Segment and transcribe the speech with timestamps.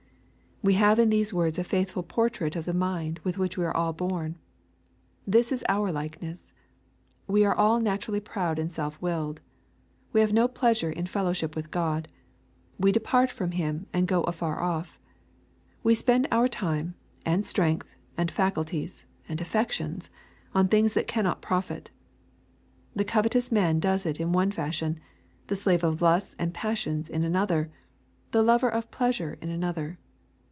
[0.63, 3.65] We have in these words a faithful portrait of the ^/ mind with which we
[3.65, 4.35] are all born.
[5.25, 6.53] This is our likeness.
[7.25, 9.41] We are all naturally proud and self willed.
[10.13, 12.07] We have no pleasure in fellowship with God.
[12.77, 14.99] We depart from Him, and go afar off.
[15.81, 16.93] We spend our time,
[17.25, 20.11] and strength, and faculties, and affections,
[20.53, 21.89] on things that cannot profit.
[22.95, 24.99] The covetous man does it in one fashion,
[25.47, 27.71] the slave of \ lusts and passions in another,
[28.29, 29.97] the lover of pleasure in another.